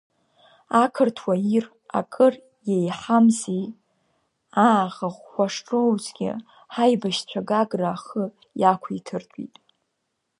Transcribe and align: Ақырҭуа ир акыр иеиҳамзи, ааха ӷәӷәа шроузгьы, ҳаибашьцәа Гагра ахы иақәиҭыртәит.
Ақырҭуа 0.81 1.35
ир 1.55 1.65
акыр 1.99 2.33
иеиҳамзи, 2.69 3.63
ааха 4.67 5.07
ӷәӷәа 5.13 5.47
шроузгьы, 5.53 6.31
ҳаибашьцәа 6.73 7.41
Гагра 7.47 7.89
ахы 7.95 8.23
иақәиҭыртәит. 8.61 9.55